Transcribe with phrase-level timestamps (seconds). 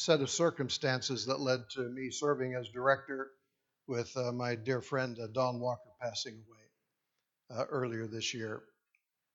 [0.00, 3.32] set of circumstances that led to me serving as director
[3.86, 8.62] with uh, my dear friend uh, Don Walker passing away uh, earlier this year.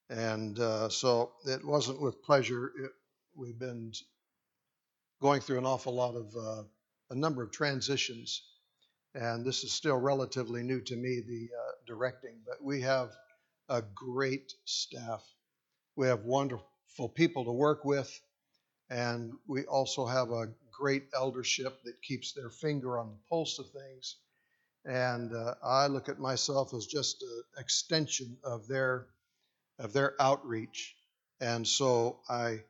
[0.10, 2.72] And uh, so it wasn't with pleasure.
[2.84, 2.92] It,
[3.36, 3.92] we've been
[5.22, 6.63] going through an awful lot of uh,
[7.12, 8.42] a number of transitions,
[9.13, 12.38] and this is still relatively new to me, the uh, directing.
[12.44, 13.12] But we have
[13.70, 15.24] a great staff.
[15.96, 18.09] We have wonderful people to work with,
[18.90, 23.70] and we also have a great eldership that keeps their finger on the pulse of
[23.70, 24.17] things.
[24.84, 29.08] And uh, I look at myself as just an extension of their
[29.80, 30.95] of their outreach.
[31.41, 32.63] And so I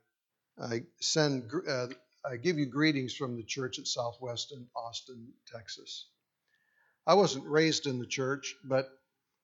[0.60, 1.88] I send uh,
[2.24, 6.08] I give you greetings from the church at Southwest in Austin, Texas.
[7.05, 8.90] I wasn't raised in the church, but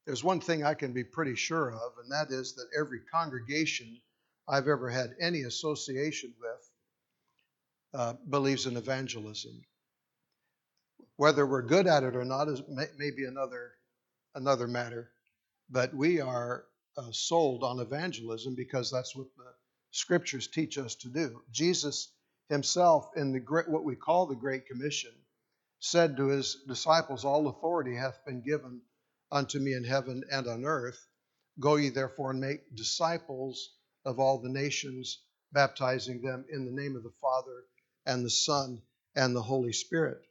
[0.06, 4.02] there's one thing I can be pretty sure of, and that is that every congregation
[4.52, 6.72] I've ever had any association with
[7.94, 9.64] uh, believes in evangelism.
[11.16, 13.72] Whether we're good at it or not is may, may be another
[14.36, 15.10] another matter,
[15.70, 16.66] but we are
[16.98, 19.54] uh, sold on evangelism because that's what the
[19.92, 21.42] scriptures teach us to do.
[21.52, 22.12] Jesus
[22.50, 25.14] himself, in the great, what we call the Great Commission,
[25.80, 28.82] said to his disciples, All authority hath been given
[29.32, 31.08] unto me in heaven and on earth.
[31.58, 33.70] Go ye therefore and make disciples
[34.06, 35.20] of all the nations,
[35.52, 37.64] baptizing them in the name of the Father
[38.06, 38.82] and the Son
[39.16, 40.22] and the Holy Spirit.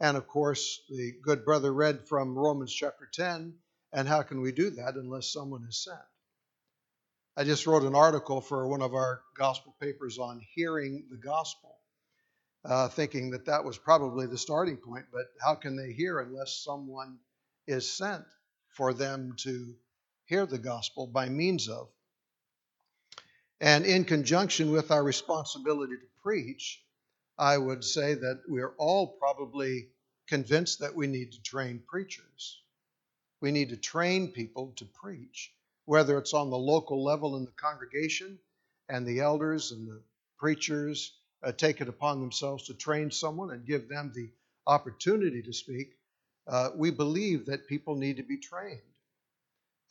[0.00, 3.54] And of course, the good brother read from Romans chapter 10.
[3.92, 5.98] And how can we do that unless someone is sent?
[7.36, 11.76] I just wrote an article for one of our gospel papers on hearing the gospel,
[12.64, 15.06] uh, thinking that that was probably the starting point.
[15.12, 17.18] But how can they hear unless someone
[17.66, 18.24] is sent
[18.70, 19.74] for them to
[20.26, 21.88] hear the gospel by means of?
[23.60, 26.82] And in conjunction with our responsibility to preach,
[27.36, 29.88] I would say that we're all probably
[30.28, 32.60] convinced that we need to train preachers.
[33.40, 35.52] We need to train people to preach,
[35.86, 38.38] whether it's on the local level in the congregation
[38.88, 40.02] and the elders and the
[40.38, 41.12] preachers
[41.42, 44.30] uh, take it upon themselves to train someone and give them the
[44.66, 45.96] opportunity to speak.
[46.46, 48.80] Uh, we believe that people need to be trained.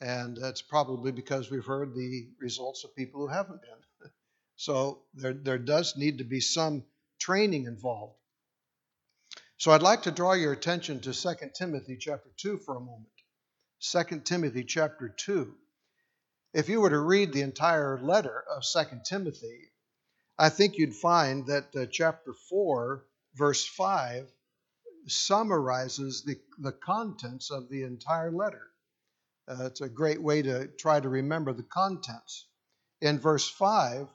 [0.00, 4.10] And that's probably because we've heard the results of people who haven't been.
[4.56, 6.84] so there, there does need to be some
[7.18, 8.14] training involved.
[9.56, 13.08] So I'd like to draw your attention to 2 Timothy chapter 2 for a moment.
[13.80, 15.52] 2 Timothy chapter 2.
[16.54, 19.72] If you were to read the entire letter of 2 Timothy,
[20.38, 23.04] I think you'd find that uh, chapter 4,
[23.34, 24.30] verse 5,
[25.08, 28.68] summarizes the, the contents of the entire letter.
[29.48, 32.46] Uh, it's a great way to try to remember the contents.
[33.00, 34.08] In verse 5,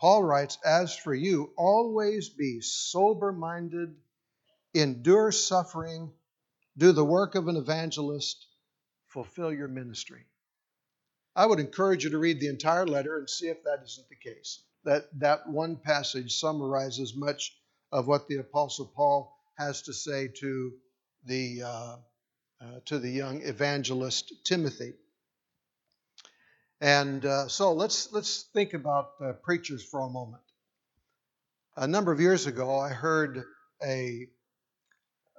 [0.00, 3.94] Paul writes, As for you, always be sober minded,
[4.74, 6.12] endure suffering,
[6.76, 8.46] do the work of an evangelist,
[9.06, 10.24] fulfill your ministry.
[11.36, 14.16] I would encourage you to read the entire letter and see if that isn't the
[14.16, 14.62] case.
[14.84, 17.56] That, that one passage summarizes much
[17.92, 20.72] of what the Apostle Paul has to say to
[21.26, 21.96] the, uh,
[22.60, 24.92] uh, to the young evangelist Timothy.
[26.80, 30.42] And uh, so let's let's think about uh, preachers for a moment.
[31.76, 33.44] A number of years ago, I heard
[33.82, 34.28] a,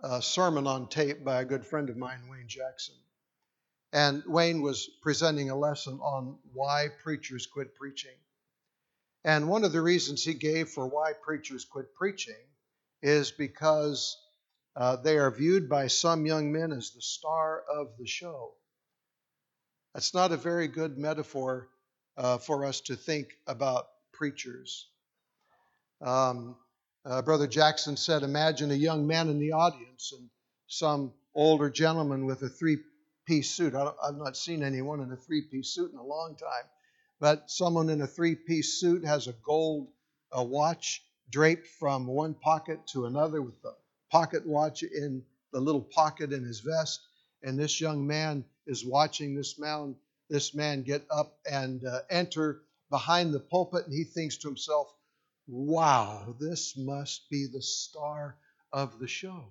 [0.03, 2.95] a, sermon on tape by a good friend of mine, Wayne Jackson,
[3.91, 8.15] and Wayne was presenting a lesson on why preachers quit preaching.
[9.23, 12.43] And one of the reasons he gave for why preachers quit preaching
[13.03, 14.17] is because
[14.75, 18.53] uh, they are viewed by some young men as the star of the show.
[19.93, 21.67] That's not a very good metaphor
[22.17, 24.87] uh, for us to think about preachers.
[26.01, 26.55] Um,
[27.03, 30.29] uh, Brother Jackson said, Imagine a young man in the audience and
[30.67, 32.77] some older gentleman with a three
[33.25, 33.75] piece suit.
[33.75, 36.69] I have not seen anyone in a three piece suit in a long time,
[37.19, 39.87] but someone in a three piece suit has a gold
[40.31, 43.73] a watch draped from one pocket to another with the
[44.11, 47.01] pocket watch in the little pocket in his vest.
[47.43, 49.95] And this young man is watching this man,
[50.29, 54.93] this man get up and uh, enter behind the pulpit, and he thinks to himself,
[55.47, 58.35] wow, this must be the star
[58.71, 59.45] of the show.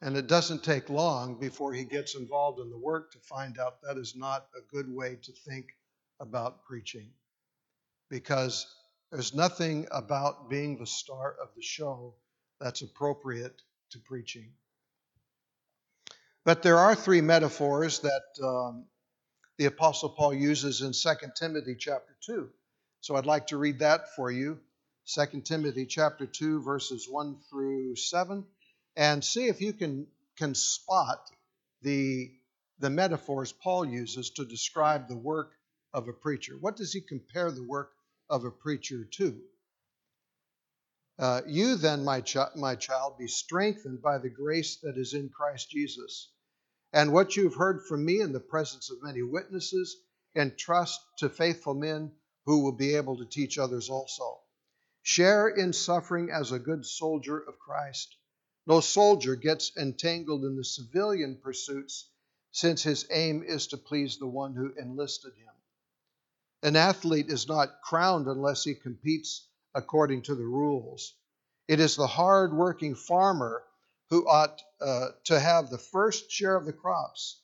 [0.00, 3.82] And it doesn't take long before he gets involved in the work to find out
[3.82, 5.66] that is not a good way to think
[6.18, 7.10] about preaching.
[8.10, 8.66] Because
[9.12, 12.14] there's nothing about being the star of the show
[12.58, 13.60] that's appropriate
[13.90, 14.52] to preaching.
[16.46, 18.86] But there are three metaphors that um,
[19.58, 22.48] the Apostle Paul uses in 2 Timothy chapter 2.
[23.02, 24.58] So I'd like to read that for you.
[25.06, 28.44] 2 Timothy chapter 2 verses 1 through 7
[28.96, 30.06] and see if you can
[30.38, 31.30] can spot
[31.82, 32.30] the
[32.78, 35.52] the metaphors Paul uses to describe the work
[35.92, 36.54] of a preacher.
[36.58, 37.92] What does he compare the work
[38.32, 39.42] of a preacher too.
[41.18, 45.28] Uh, you then, my, ch- my child, be strengthened by the grace that is in
[45.28, 46.32] Christ Jesus.
[46.94, 49.98] And what you've heard from me in the presence of many witnesses,
[50.34, 52.10] entrust to faithful men
[52.46, 54.40] who will be able to teach others also.
[55.02, 58.16] Share in suffering as a good soldier of Christ.
[58.66, 62.08] No soldier gets entangled in the civilian pursuits
[62.50, 65.52] since his aim is to please the one who enlisted him.
[66.62, 71.14] An athlete is not crowned unless he competes according to the rules.
[71.66, 73.64] It is the hard working farmer
[74.10, 77.40] who ought uh, to have the first share of the crops.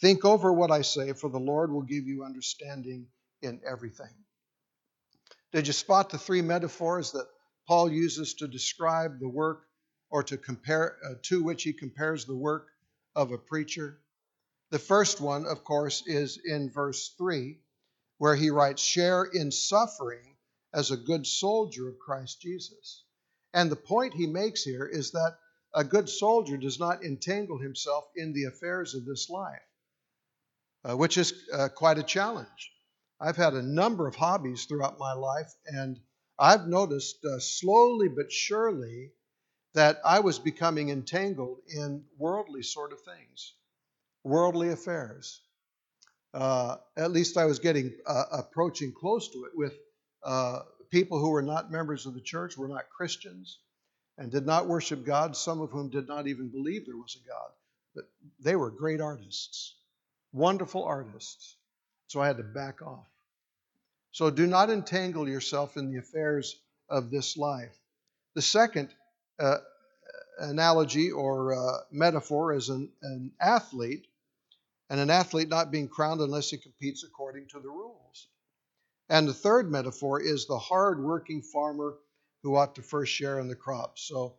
[0.00, 3.06] Think over what I say, for the Lord will give you understanding
[3.40, 4.14] in everything.
[5.52, 7.28] Did you spot the three metaphors that
[7.66, 9.64] Paul uses to describe the work
[10.10, 12.68] or to compare uh, to which he compares the work
[13.14, 13.98] of a preacher?
[14.70, 17.58] The first one, of course, is in verse 3,
[18.22, 20.36] where he writes, Share in suffering
[20.72, 23.02] as a good soldier of Christ Jesus.
[23.52, 25.38] And the point he makes here is that
[25.74, 29.66] a good soldier does not entangle himself in the affairs of this life,
[30.88, 32.70] uh, which is uh, quite a challenge.
[33.18, 35.98] I've had a number of hobbies throughout my life, and
[36.38, 39.10] I've noticed uh, slowly but surely
[39.74, 43.54] that I was becoming entangled in worldly sort of things
[44.22, 45.40] worldly affairs.
[46.34, 49.74] Uh, at least I was getting uh, approaching close to it with
[50.24, 53.58] uh, people who were not members of the church, were not Christians,
[54.16, 57.28] and did not worship God, some of whom did not even believe there was a
[57.28, 57.50] God.
[57.94, 58.04] But
[58.40, 59.74] they were great artists,
[60.32, 61.56] wonderful artists.
[62.06, 63.06] So I had to back off.
[64.12, 66.54] So do not entangle yourself in the affairs
[66.88, 67.74] of this life.
[68.34, 68.90] The second
[69.38, 69.58] uh,
[70.38, 74.06] analogy or uh, metaphor is an, an athlete
[74.92, 78.28] and an athlete not being crowned unless he competes according to the rules.
[79.08, 81.96] And the third metaphor is the hard-working farmer
[82.42, 84.06] who ought to first share in the crops.
[84.06, 84.34] So,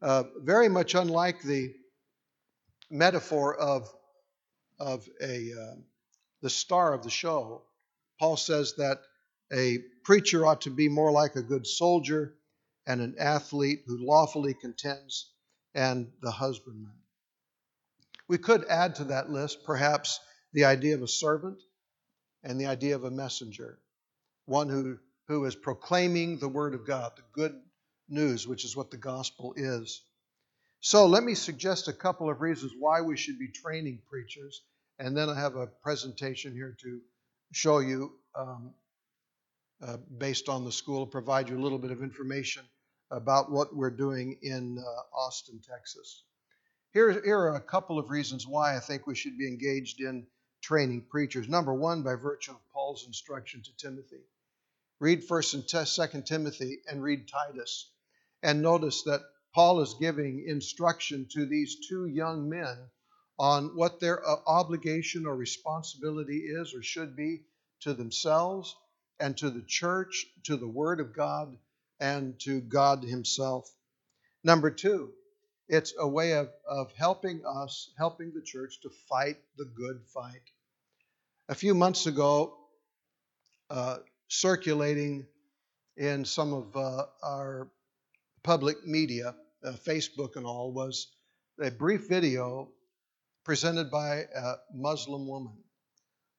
[0.00, 1.74] uh, very much unlike the
[2.88, 3.92] metaphor of
[4.78, 5.74] of a uh,
[6.40, 7.62] the star of the show,
[8.20, 9.00] Paul says that
[9.52, 12.36] a preacher ought to be more like a good soldier
[12.86, 15.32] and an athlete who lawfully contends
[15.74, 17.03] and the husbandman.
[18.28, 20.20] We could add to that list perhaps
[20.52, 21.60] the idea of a servant
[22.42, 23.78] and the idea of a messenger,
[24.46, 24.98] one who,
[25.28, 27.54] who is proclaiming the word of God, the good
[28.08, 30.02] news, which is what the gospel is.
[30.80, 34.62] So let me suggest a couple of reasons why we should be training preachers,
[34.98, 37.00] and then I have a presentation here to
[37.52, 38.74] show you um,
[39.82, 42.64] uh, based on the school, provide you a little bit of information
[43.10, 46.24] about what we're doing in uh, Austin, Texas.
[46.94, 50.28] Here, here are a couple of reasons why I think we should be engaged in
[50.62, 51.48] training preachers.
[51.48, 54.22] Number one, by virtue of Paul's instruction to Timothy.
[55.00, 57.90] Read 1st and 2nd Timothy and read Titus.
[58.44, 62.78] And notice that Paul is giving instruction to these two young men
[63.40, 67.42] on what their uh, obligation or responsibility is or should be
[67.80, 68.76] to themselves
[69.18, 71.58] and to the church, to the Word of God,
[71.98, 73.68] and to God Himself.
[74.44, 75.12] Number two,
[75.68, 80.42] it's a way of, of helping us, helping the church to fight the good fight.
[81.48, 82.54] A few months ago,
[83.70, 85.26] uh, circulating
[85.96, 87.68] in some of uh, our
[88.42, 91.08] public media, uh, Facebook and all, was
[91.62, 92.68] a brief video
[93.44, 95.56] presented by a Muslim woman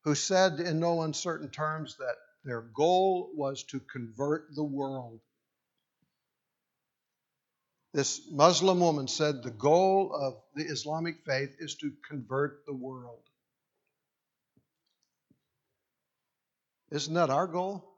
[0.03, 5.19] who said in no uncertain terms that their goal was to convert the world.
[7.95, 13.21] This Muslim woman said the goal of the Islamic faith is to convert the world.
[16.91, 17.89] Isn't that our goal?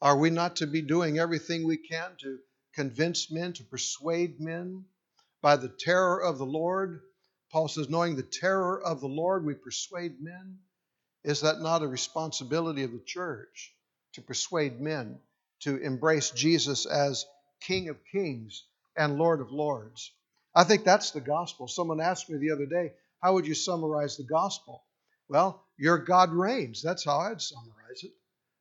[0.00, 2.38] Are we not to be doing everything we can to
[2.72, 4.86] convince men, to persuade men
[5.42, 7.02] by the terror of the Lord?
[7.50, 10.60] Paul says, knowing the terror of the Lord, we persuade men.
[11.24, 13.74] Is that not a responsibility of the church
[14.14, 15.20] to persuade men
[15.60, 17.26] to embrace Jesus as
[17.66, 18.64] King of Kings
[18.96, 20.12] and Lord of Lords.
[20.54, 21.68] I think that's the gospel.
[21.68, 22.92] Someone asked me the other day,
[23.22, 24.84] How would you summarize the gospel?
[25.28, 26.82] Well, your God reigns.
[26.82, 28.12] That's how I'd summarize it.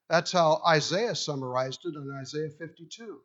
[0.09, 3.21] That's how Isaiah summarized it in Isaiah 52.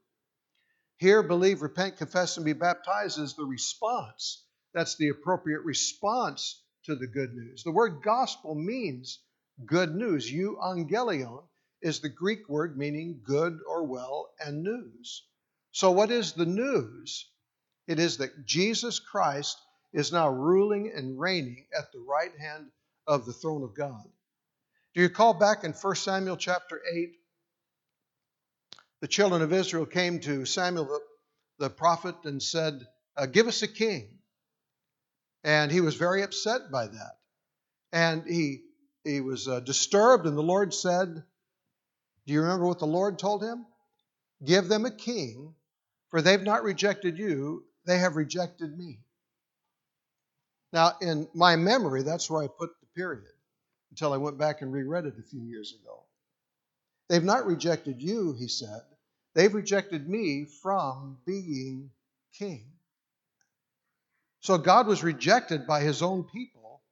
[0.98, 4.44] Here, believe, repent, confess, and be baptized is the response.
[4.72, 7.64] That's the appropriate response to the good news.
[7.64, 9.18] The word gospel means
[9.64, 10.30] good news.
[10.30, 11.42] Euangelion
[11.82, 15.22] is the Greek word meaning good or well and news.
[15.76, 17.26] So, what is the news?
[17.86, 19.60] It is that Jesus Christ
[19.92, 22.70] is now ruling and reigning at the right hand
[23.06, 24.02] of the throne of God.
[24.94, 27.14] Do you recall back in 1 Samuel chapter 8?
[29.02, 31.00] The children of Israel came to Samuel the,
[31.58, 32.80] the prophet and said,
[33.14, 34.08] uh, Give us a king.
[35.44, 37.18] And he was very upset by that.
[37.92, 38.62] And he,
[39.04, 41.22] he was uh, disturbed, and the Lord said,
[42.26, 43.66] Do you remember what the Lord told him?
[44.42, 45.54] Give them a king,
[46.10, 49.00] for they've not rejected you, they have rejected me.
[50.72, 53.24] Now, in my memory, that's where I put the period
[53.90, 56.02] until I went back and reread it a few years ago.
[57.08, 58.82] They've not rejected you, he said.
[59.34, 61.90] They've rejected me from being
[62.38, 62.66] king.
[64.40, 66.82] So God was rejected by his own people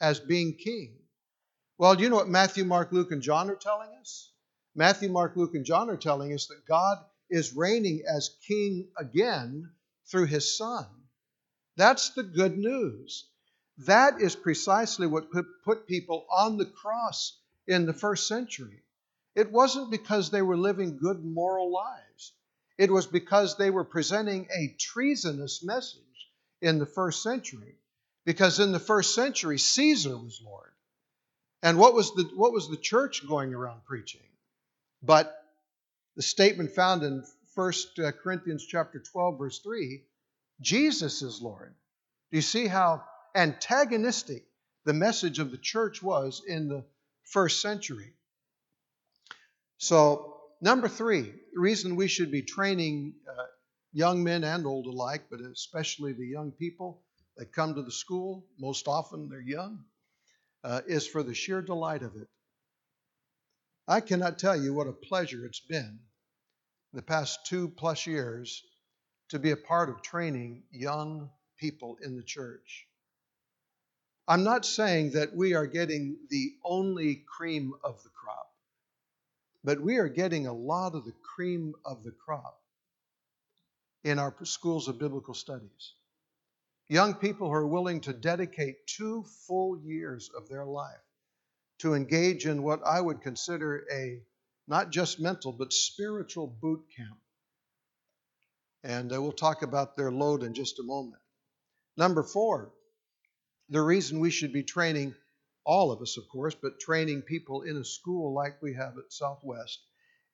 [0.00, 0.94] as being king.
[1.76, 4.32] Well, do you know what Matthew, Mark, Luke, and John are telling us?
[4.74, 6.98] Matthew, Mark, Luke, and John are telling us that God
[7.30, 9.70] is reigning as king again
[10.06, 10.86] through his son.
[11.76, 13.26] That's the good news.
[13.86, 15.30] That is precisely what
[15.64, 18.82] put people on the cross in the first century.
[19.36, 22.32] It wasn't because they were living good moral lives,
[22.76, 26.02] it was because they were presenting a treasonous message
[26.60, 27.76] in the first century.
[28.24, 30.70] Because in the first century, Caesar was Lord.
[31.62, 34.20] And what was the, what was the church going around preaching?
[35.02, 35.34] But
[36.18, 37.22] the statement found in
[37.54, 37.72] 1
[38.04, 40.02] uh, Corinthians chapter 12, verse 3
[40.60, 41.72] Jesus is Lord.
[42.32, 43.04] Do you see how
[43.36, 44.44] antagonistic
[44.84, 46.84] the message of the church was in the
[47.22, 48.14] first century?
[49.76, 53.44] So, number three, the reason we should be training uh,
[53.92, 57.00] young men and old alike, but especially the young people
[57.36, 59.84] that come to the school, most often they're young,
[60.64, 62.26] uh, is for the sheer delight of it.
[63.86, 66.00] I cannot tell you what a pleasure it's been
[66.92, 68.62] the past two plus years
[69.28, 72.86] to be a part of training young people in the church.
[74.26, 78.50] I'm not saying that we are getting the only cream of the crop,
[79.64, 82.60] but we are getting a lot of the cream of the crop
[84.04, 85.94] in our schools of biblical studies.
[86.88, 90.96] Young people who are willing to dedicate two full years of their life
[91.78, 94.20] to engage in what I would consider a
[94.68, 97.18] not just mental, but spiritual boot camp
[98.84, 101.20] and uh, we'll talk about their load in just a moment.
[101.96, 102.72] Number four,
[103.68, 105.14] the reason we should be training
[105.64, 109.12] all of us, of course, but training people in a school like we have at
[109.12, 109.80] Southwest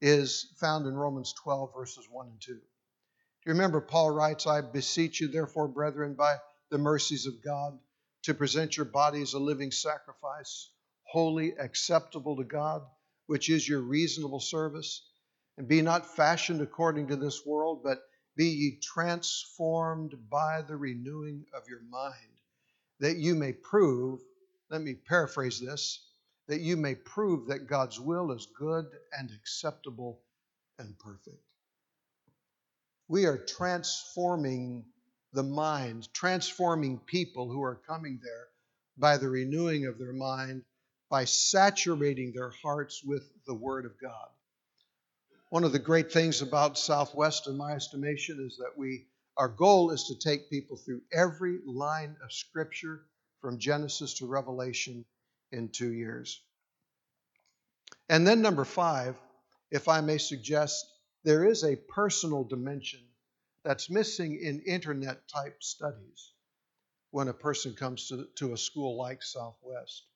[0.01, 2.53] is found in Romans 12, verses 1 and 2.
[2.53, 2.61] Do
[3.47, 6.37] you remember Paul writes, I beseech you, therefore, brethren, by
[6.71, 7.79] the mercies of God,
[8.25, 10.71] to present your bodies a living sacrifice,
[11.05, 12.83] holy, acceptable to God,
[13.27, 15.03] which is your reasonable service.
[15.57, 17.99] And be not fashioned according to this world, but
[18.37, 22.41] be ye transformed by the renewing of your mind,
[22.99, 24.21] that you may prove,
[24.71, 26.09] let me paraphrase this,
[26.49, 30.21] that you may prove that God's will is good and acceptable
[30.79, 31.41] and perfect.
[33.07, 34.85] We are transforming
[35.33, 38.49] the minds, transforming people who are coming there
[38.97, 40.65] by the renewing of their mind,
[41.15, 44.29] by saturating their hearts with the Word of God.
[45.49, 49.07] One of the great things about Southwest, in my estimation, is that we
[49.37, 53.03] our goal is to take people through every line of Scripture
[53.41, 55.05] from Genesis to Revelation
[55.53, 56.43] in two years.
[58.09, 59.15] And then, number five,
[59.71, 60.85] if I may suggest,
[61.23, 63.05] there is a personal dimension
[63.63, 66.33] that's missing in internet type studies
[67.13, 70.07] when a person comes to, to a school like Southwest.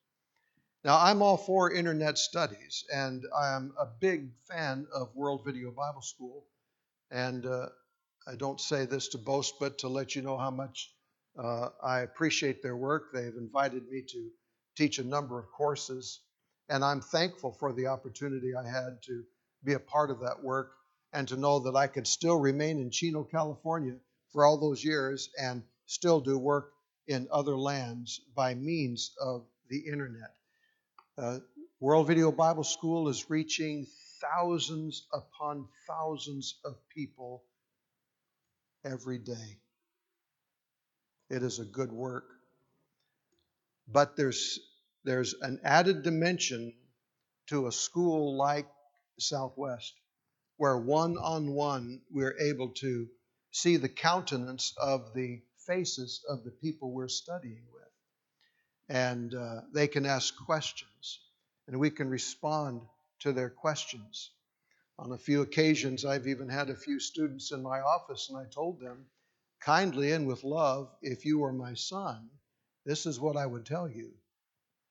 [0.85, 6.01] Now, I'm all for internet studies, and I'm a big fan of World Video Bible
[6.01, 6.45] School.
[7.11, 7.67] And uh,
[8.25, 10.89] I don't say this to boast, but to let you know how much
[11.37, 13.11] uh, I appreciate their work.
[13.11, 14.29] They've invited me to
[14.77, 16.21] teach a number of courses,
[16.69, 19.25] and I'm thankful for the opportunity I had to
[19.65, 20.71] be a part of that work
[21.11, 23.97] and to know that I could still remain in Chino, California
[24.31, 26.71] for all those years and still do work
[27.07, 30.38] in other lands by means of the internet.
[31.19, 31.39] Uh,
[31.81, 33.87] World Video Bible School is reaching
[34.21, 37.43] thousands upon thousands of people
[38.85, 39.59] every day.
[41.29, 42.23] It is a good work.
[43.85, 44.59] But there's,
[45.03, 46.73] there's an added dimension
[47.47, 48.67] to a school like
[49.19, 49.93] Southwest,
[50.55, 53.09] where one on one we're able to
[53.51, 57.88] see the countenance of the faces of the people we're studying with
[58.89, 61.19] and uh, they can ask questions
[61.67, 62.81] and we can respond
[63.19, 64.31] to their questions.
[64.97, 68.45] On a few occasions, I've even had a few students in my office, and I
[68.45, 69.05] told them,
[69.61, 72.29] kindly and with love, if you were my son,
[72.85, 74.11] this is what I would tell you.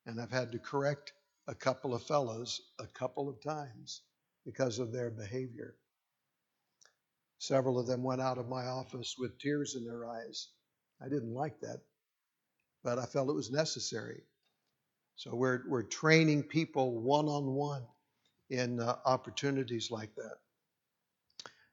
[0.07, 1.13] And I've had to correct
[1.47, 4.03] a couple of fellows a couple of times
[4.47, 5.75] because of their behavior.
[7.39, 10.49] Several of them went out of my office with tears in their eyes.
[11.03, 11.81] I didn't like that,
[12.85, 14.23] but I felt it was necessary.
[15.17, 17.83] So we're, we're training people one on one
[18.51, 20.37] in uh, opportunities like that.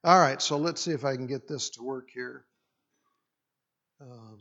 [0.04, 2.46] All right, so let's see if I can get this to work here.
[4.02, 4.40] Um,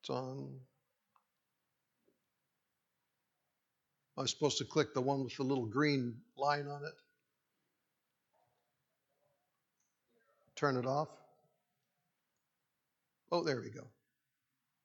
[0.00, 0.60] it's on.
[4.16, 6.94] I was supposed to click the one with the little green line on it.
[10.54, 11.08] Turn it off.
[13.32, 13.86] Oh, there we go.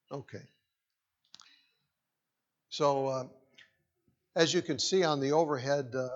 [0.09, 0.43] Okay.
[2.69, 3.23] So, uh,
[4.37, 6.07] as you can see on the overhead uh,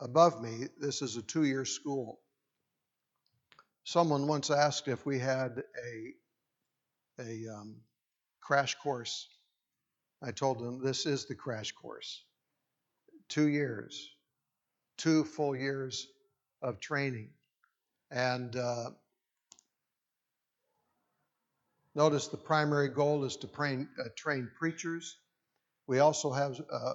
[0.00, 2.18] above me, this is a two year school.
[3.84, 7.76] Someone once asked if we had a, a um,
[8.40, 9.28] crash course.
[10.22, 12.22] I told them this is the crash course.
[13.28, 14.10] Two years,
[14.96, 16.08] two full years
[16.62, 17.28] of training.
[18.10, 18.90] And uh,
[21.98, 25.16] Notice the primary goal is to train, uh, train preachers.
[25.88, 26.94] We also have uh,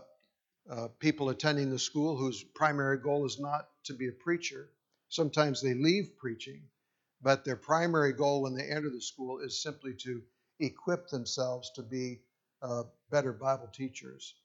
[0.70, 4.70] uh, people attending the school whose primary goal is not to be a preacher.
[5.10, 6.70] Sometimes they leave preaching,
[7.22, 10.22] but their primary goal when they enter the school is simply to
[10.62, 12.22] equip themselves to be
[12.62, 14.36] uh, better Bible teachers.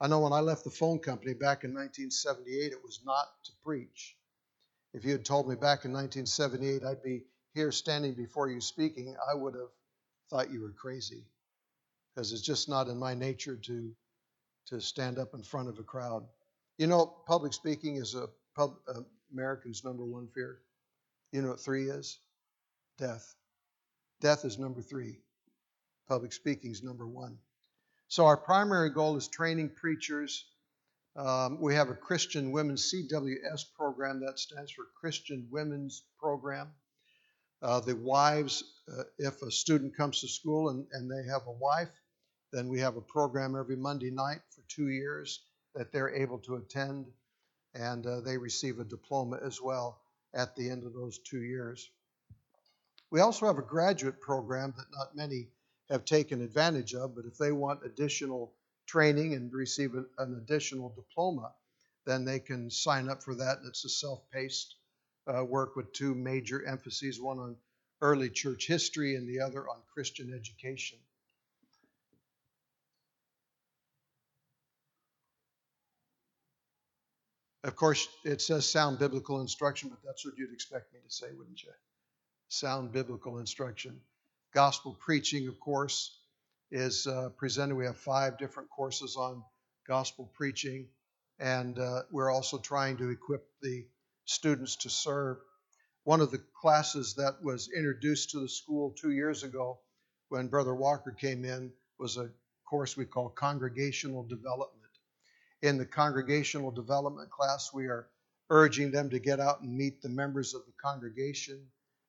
[0.00, 3.50] I know when I left the phone company back in 1978, it was not to
[3.64, 4.16] preach.
[4.94, 9.16] If you had told me back in 1978 I'd be here standing before you speaking,
[9.28, 9.70] I would have
[10.30, 11.24] thought you were crazy
[12.14, 13.92] because it's just not in my nature to
[14.66, 16.26] to stand up in front of a crowd.
[16.78, 19.00] You know, public speaking is a pub, uh,
[19.32, 20.58] American's number one fear.
[21.32, 22.18] You know what three is?
[22.98, 23.34] Death.
[24.20, 25.18] Death is number three.
[26.08, 27.38] Public speaking is number one.
[28.08, 30.46] So our primary goal is training preachers.
[31.16, 36.68] Um, we have a Christian Women's CWS program that stands for Christian Women's Program.
[37.62, 41.52] Uh, the wives, uh, if a student comes to school and, and they have a
[41.52, 41.90] wife,
[42.52, 45.40] then we have a program every Monday night for two years
[45.74, 47.06] that they're able to attend,
[47.74, 50.00] and uh, they receive a diploma as well
[50.34, 51.90] at the end of those two years.
[53.10, 55.48] We also have a graduate program that not many
[55.90, 58.52] have taken advantage of, but if they want additional
[58.86, 61.52] training and receive an additional diploma,
[62.04, 63.58] then they can sign up for that.
[63.66, 64.76] It's a self paced
[65.26, 67.56] uh, work with two major emphases one on
[68.00, 70.98] early church history and the other on Christian education.
[77.64, 81.26] Of course, it says sound biblical instruction, but that's what you'd expect me to say,
[81.36, 81.72] wouldn't you?
[82.48, 84.00] Sound biblical instruction.
[84.54, 86.16] Gospel preaching, of course,
[86.70, 87.74] is uh, presented.
[87.74, 89.42] We have five different courses on
[89.88, 90.86] gospel preaching,
[91.40, 93.84] and uh, we're also trying to equip the
[94.26, 95.38] students to serve.
[96.04, 99.78] One of the classes that was introduced to the school two years ago
[100.28, 102.30] when Brother Walker came in was a
[102.66, 104.72] course we call Congregational Development.
[105.62, 108.08] In the Congregational Development class, we are
[108.50, 111.64] urging them to get out and meet the members of the congregation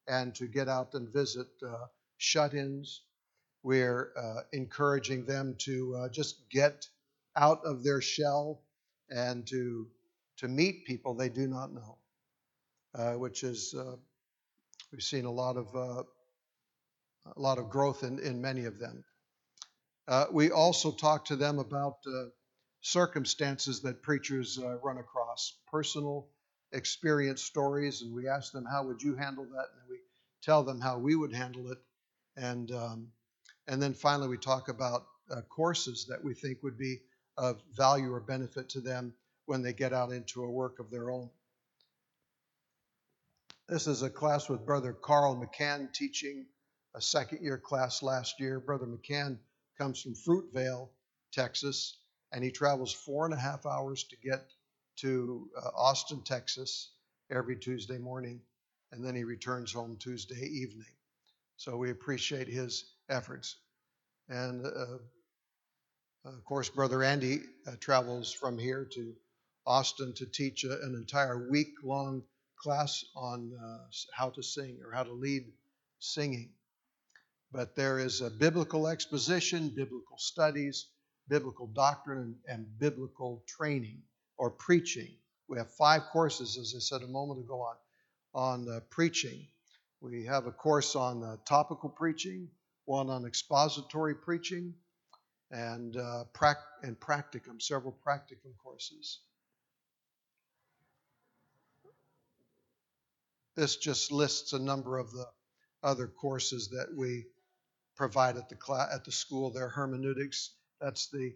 [0.08, 1.86] and to get out and visit uh,
[2.18, 3.04] shut ins.
[3.64, 6.88] We're uh, encouraging them to uh, just get
[7.36, 8.62] out of their shell
[9.10, 9.88] and to,
[10.38, 11.98] to meet people they do not know
[13.14, 13.96] which is uh,
[14.92, 16.04] we've seen a lot of uh,
[17.36, 19.04] a lot of growth in, in many of them.
[20.08, 22.26] Uh, we also talk to them about uh,
[22.82, 26.28] circumstances that preachers uh, run across, personal
[26.72, 29.98] experience stories, and we ask them how would you handle that, and we
[30.42, 31.78] tell them how we would handle it,
[32.36, 33.08] and um,
[33.68, 35.06] and then finally we talk about
[35.50, 37.02] courses that we think would be
[37.38, 39.14] of value or benefit to them
[39.46, 41.30] when they get out into a work of their own.
[43.70, 46.46] This is a class with Brother Carl McCann teaching
[46.96, 48.62] a second year class last year.
[48.62, 49.40] Brother McCann
[49.78, 50.88] comes from Fruitvale,
[51.34, 51.98] Texas,
[52.32, 54.46] and he travels four and a half hours to get
[55.02, 56.94] to uh, Austin, Texas
[57.30, 58.40] every Tuesday morning,
[58.94, 60.94] and then he returns home Tuesday evening.
[61.58, 63.58] So we appreciate his efforts.
[64.30, 64.98] And uh,
[66.24, 69.14] of course, Brother Andy uh, travels from here to
[69.66, 72.24] Austin to teach a, an entire week long
[72.58, 73.78] class on uh,
[74.14, 75.46] how to sing or how to lead
[76.00, 76.52] singing.
[77.52, 80.88] But there is a biblical exposition, biblical studies,
[81.30, 84.02] biblical doctrine and, biblical training
[84.38, 85.10] or preaching.
[85.48, 87.76] We have five courses, as I said a moment ago, on,
[88.34, 89.48] on uh, preaching.
[90.02, 92.50] We have a course on uh, topical preaching,
[92.86, 94.74] one on expository preaching,
[95.52, 99.20] and uh, prac- and practicum, several practicum courses.
[103.58, 105.26] This just lists a number of the
[105.82, 107.26] other courses that we
[107.96, 109.50] provide at the class, at the school.
[109.50, 111.34] There, hermeneutics, that's the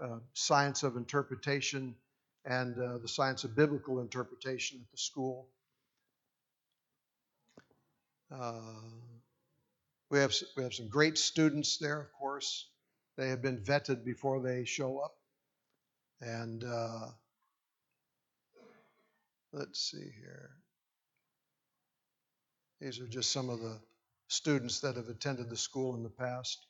[0.00, 1.96] uh, science of interpretation
[2.44, 5.48] and uh, the science of biblical interpretation at the school.
[8.30, 8.60] Uh,
[10.10, 12.68] we have we have some great students there, of course.
[13.16, 15.16] They have been vetted before they show up,
[16.20, 17.08] and uh,
[19.52, 20.50] let's see here.
[22.80, 23.78] These are just some of the
[24.28, 26.66] students that have attended the school in the past.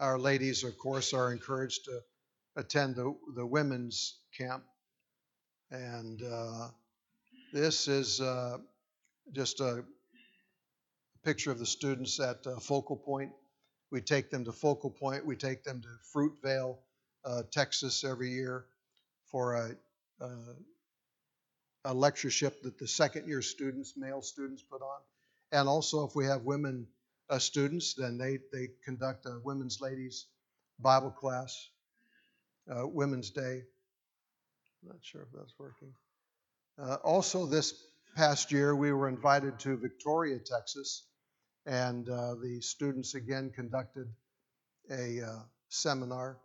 [0.00, 2.00] Our ladies, of course, are encouraged to
[2.56, 4.64] attend the, the women's camp.
[5.70, 6.68] And uh,
[7.52, 8.58] this is uh,
[9.32, 9.84] just a
[11.24, 13.32] picture of the students at uh, Focal Point.
[13.90, 16.76] We take them to Focal Point, we take them to Fruitvale,
[17.24, 18.66] uh, Texas every year
[19.30, 19.76] for a,
[20.24, 20.28] a
[21.86, 25.00] a lectureship that the second year students, male students, put on.
[25.52, 26.88] And also, if we have women
[27.30, 30.26] uh, students, then they, they conduct a women's ladies
[30.80, 31.70] Bible class,
[32.70, 33.62] uh, Women's Day.
[34.82, 35.92] I'm not sure if that's working.
[36.78, 37.72] Uh, also, this
[38.16, 41.04] past year, we were invited to Victoria, Texas,
[41.66, 44.08] and uh, the students again conducted
[44.90, 46.36] a uh, seminar.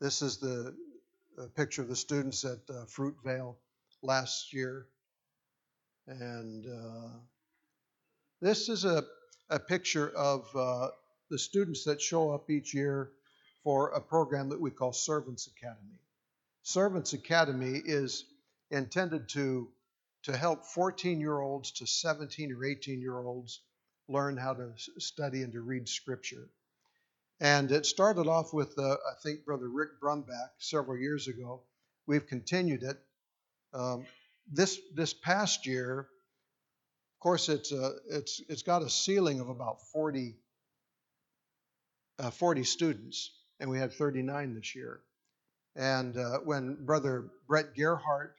[0.00, 0.74] This is the
[1.38, 3.56] a picture of the students at uh, Fruitvale
[4.02, 4.86] last year.
[6.06, 7.08] And uh,
[8.40, 9.04] this is a,
[9.50, 10.88] a picture of uh,
[11.30, 13.10] the students that show up each year
[13.64, 15.98] for a program that we call Servants Academy.
[16.62, 18.24] Servants Academy is
[18.70, 19.68] intended to,
[20.24, 23.60] to help 14 year olds to 17 or 18 year olds
[24.08, 26.48] learn how to study and to read Scripture.
[27.40, 31.62] And it started off with, uh, I think, Brother Rick Brumback several years ago.
[32.06, 32.98] We've continued it.
[33.74, 34.06] Um,
[34.50, 39.50] this this past year, of course, it's a, uh, it's it's got a ceiling of
[39.50, 40.36] about 40,
[42.20, 45.00] uh, 40 students, and we had 39 this year.
[45.74, 48.34] And uh, when Brother Brett Gerhart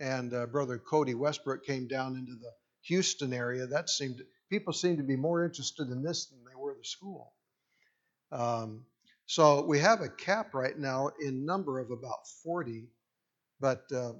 [0.00, 2.50] and uh, Brother Cody Westbrook came down into the
[2.86, 6.74] Houston area, that seemed people seemed to be more interested in this than they were
[6.74, 7.35] the school.
[8.32, 8.84] Um,
[9.26, 12.88] so we have a cap right now in number of about 40,
[13.60, 14.12] but uh,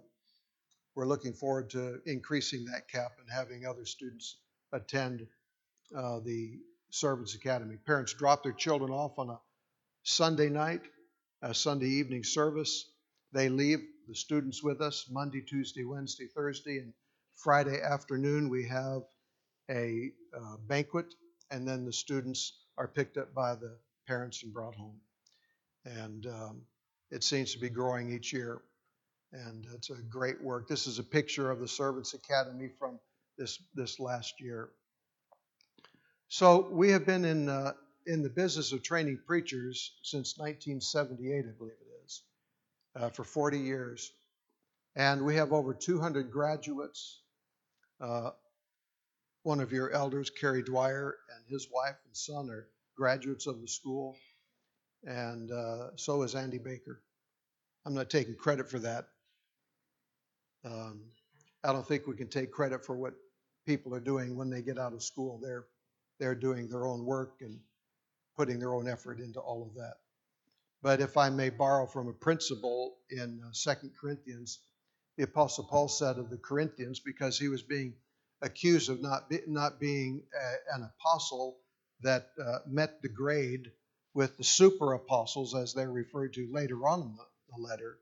[0.95, 4.38] we're looking forward to increasing that cap and having other students
[4.73, 5.27] attend
[5.97, 6.59] uh, the
[6.90, 7.77] Servants Academy.
[7.87, 9.38] Parents drop their children off on a
[10.03, 10.83] Sunday night,
[11.42, 12.90] a Sunday evening service.
[13.33, 16.92] They leave the students with us Monday, Tuesday, Wednesday, Thursday, and
[17.37, 19.03] Friday afternoon we have
[19.71, 21.14] a uh, banquet,
[21.51, 25.01] and then the students are picked up by the parents and brought home.
[25.85, 26.62] And um,
[27.11, 28.62] it seems to be growing each year.
[29.33, 30.69] And it's a great work.
[30.69, 32.99] This is a picture of the Servants Academy from
[33.38, 34.71] this, this last year.
[36.29, 37.73] So we have been in, uh,
[38.07, 42.23] in the business of training preachers since 1978, I believe it is,
[42.97, 44.12] uh, for 40 years.
[44.97, 47.21] And we have over 200 graduates.
[48.01, 48.31] Uh,
[49.42, 52.66] one of your elders, Kerry Dwyer, and his wife and son are
[52.97, 54.17] graduates of the school,
[55.05, 57.03] and uh, so is Andy Baker.
[57.85, 59.09] I'm not taking credit for that.
[60.65, 61.03] Um,
[61.63, 63.15] I don't think we can take credit for what
[63.67, 65.39] people are doing when they get out of school.
[65.43, 65.67] They're
[66.19, 67.61] they're doing their own work and
[68.37, 69.95] putting their own effort into all of that.
[70.83, 74.61] But if I may borrow from a principle in uh, Second Corinthians,
[75.17, 77.95] the Apostle Paul said of the Corinthians, because he was being
[78.43, 81.59] accused of not be, not being a, an apostle
[82.03, 83.71] that uh, met the grade
[84.15, 87.99] with the super apostles, as they're referred to later on in the, the letter.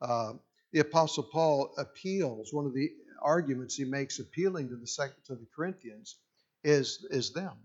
[0.00, 0.32] Uh,
[0.72, 2.52] the apostle Paul appeals.
[2.52, 2.90] One of the
[3.22, 6.16] arguments he makes appealing to the second to the Corinthians
[6.64, 7.56] is is them.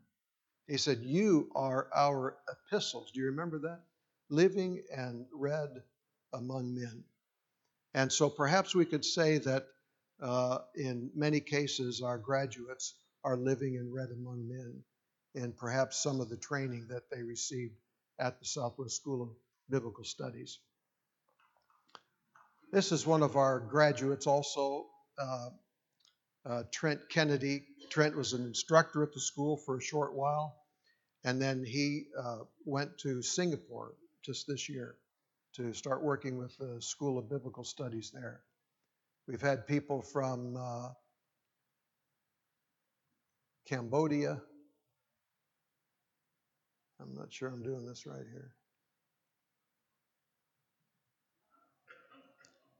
[0.67, 3.81] He said, "You are our epistles." Do you remember that?
[4.29, 5.83] Living and read
[6.33, 7.03] among men.
[7.93, 9.67] And so perhaps we could say that
[10.21, 14.83] uh, in many cases our graduates are living and read among men
[15.35, 17.75] and perhaps some of the training that they received
[18.19, 19.29] at the Southwest School of
[19.69, 20.59] Biblical Studies.
[22.71, 25.49] This is one of our graduates also, uh,
[26.45, 27.65] uh, Trent Kennedy.
[27.89, 30.55] Trent was an instructor at the school for a short while.
[31.23, 34.95] And then he uh, went to Singapore just this year
[35.55, 38.41] to start working with the School of Biblical Studies there.
[39.27, 40.89] We've had people from uh,
[43.67, 44.41] Cambodia.
[47.01, 48.51] I'm not sure I'm doing this right here.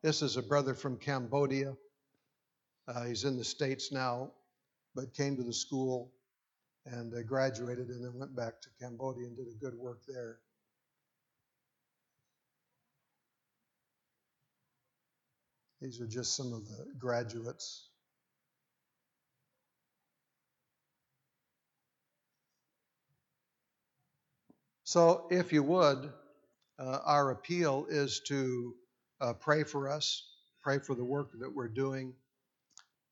[0.03, 1.75] This is a brother from Cambodia.
[2.87, 4.31] Uh, he's in the States now,
[4.95, 6.11] but came to the school
[6.85, 10.37] and uh, graduated and then went back to Cambodia and did a good work there.
[15.81, 17.90] These are just some of the graduates.
[24.91, 26.11] So, if you would,
[26.77, 28.75] uh, our appeal is to
[29.21, 30.27] uh, pray for us,
[30.61, 32.13] pray for the work that we're doing,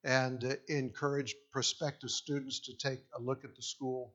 [0.04, 4.13] and uh, encourage prospective students to take a look at the school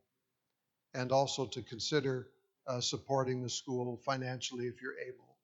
[0.92, 2.26] and also to consider
[2.66, 5.34] uh, supporting the school financially if you're able.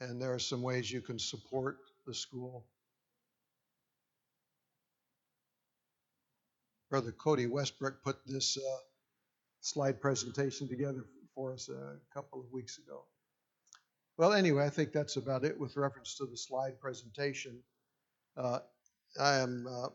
[0.00, 2.64] And there are some ways you can support the school.
[6.88, 8.89] Brother Cody Westbrook put this uh,
[9.60, 13.04] slide presentation together for us a couple of weeks ago.
[14.16, 17.62] Well, anyway, I think that's about it with reference to the slide presentation.
[18.36, 18.58] Uh,
[19.18, 19.88] I am uh,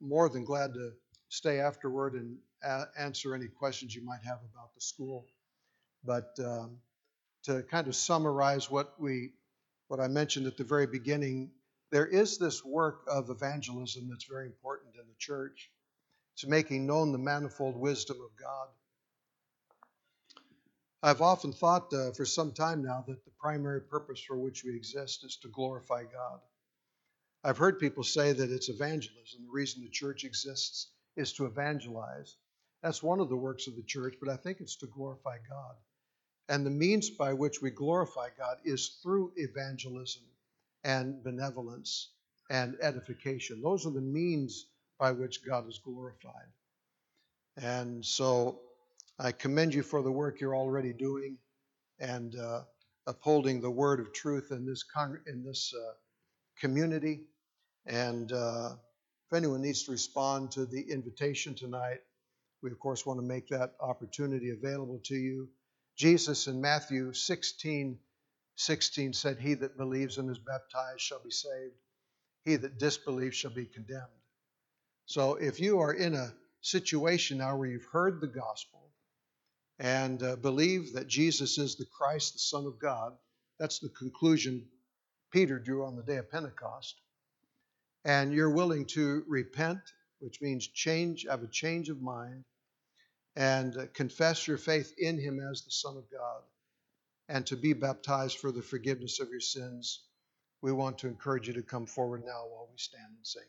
[0.00, 0.92] more than glad to
[1.28, 5.26] stay afterward and a- answer any questions you might have about the school.
[6.04, 6.78] But um,
[7.44, 9.30] to kind of summarize what we,
[9.88, 11.50] what I mentioned at the very beginning,
[11.90, 15.70] there is this work of evangelism that's very important in the church.
[16.34, 18.68] It's making known the manifold wisdom of God
[21.02, 24.74] I've often thought uh, for some time now that the primary purpose for which we
[24.74, 26.40] exist is to glorify God.
[27.44, 29.44] I've heard people say that it's evangelism.
[29.44, 32.36] The reason the church exists is to evangelize.
[32.82, 35.76] That's one of the works of the church, but I think it's to glorify God.
[36.48, 40.22] And the means by which we glorify God is through evangelism
[40.82, 42.10] and benevolence
[42.50, 43.60] and edification.
[43.62, 44.66] Those are the means
[44.98, 46.48] by which God is glorified.
[47.56, 48.60] And so
[49.18, 51.38] I commend you for the work you're already doing
[51.98, 52.62] and uh,
[53.06, 55.92] upholding the word of truth in this con- in this uh,
[56.60, 57.22] community.
[57.86, 58.70] And uh,
[59.26, 62.00] if anyone needs to respond to the invitation tonight,
[62.62, 65.48] we of course want to make that opportunity available to you.
[65.96, 67.98] Jesus in Matthew 16,
[68.56, 71.74] 16 said, He that believes and is baptized shall be saved,
[72.44, 74.04] he that disbelieves shall be condemned.
[75.06, 78.77] So if you are in a situation now where you've heard the gospel,
[79.78, 83.12] and uh, believe that Jesus is the Christ, the Son of God.
[83.58, 84.66] That's the conclusion
[85.32, 87.00] Peter drew on the day of Pentecost.
[88.04, 89.80] And you're willing to repent,
[90.20, 92.44] which means change, have a change of mind,
[93.36, 96.42] and uh, confess your faith in Him as the Son of God,
[97.28, 100.04] and to be baptized for the forgiveness of your sins.
[100.60, 103.42] We want to encourage you to come forward now while we stand and sing.